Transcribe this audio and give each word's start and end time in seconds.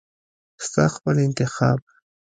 ستا 0.65 0.85
خپل 0.95 1.15
انتخاب. 1.27 1.79